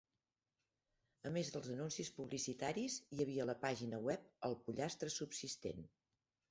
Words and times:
A 1.29 1.31
més 1.35 1.51
dels 1.57 1.69
anuncis 1.75 2.11
publicitaris, 2.21 2.97
hi 3.17 3.23
havia 3.27 3.49
la 3.51 3.59
pàgina 3.67 4.01
web 4.11 4.27
"El 4.51 4.61
pollastre 4.67 5.17
subsistent". 5.23 5.89